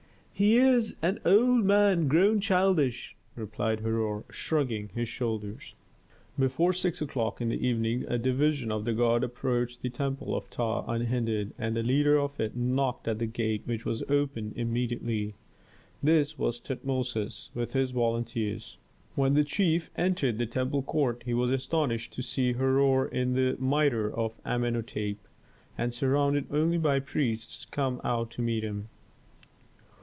[0.33, 5.75] "He is an old man grown childish," replied Herhor, shrugging his shoulders.
[6.39, 10.49] Before six o'clock in the evening a division of the guard approached the temple of
[10.49, 15.35] Ptah unhindered, and the leader of it knocked at the gate, which was opened immediately.
[16.01, 18.79] This was Tutmosis with his volunteers.
[19.13, 23.57] When the chief entered the temple court he was astonished to see Herhor in the
[23.59, 25.17] mitre of Amenhôtep,
[25.77, 28.87] and surrounded only by priests come out to meet him.